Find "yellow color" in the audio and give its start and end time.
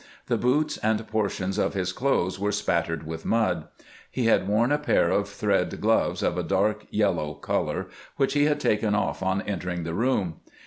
6.89-7.85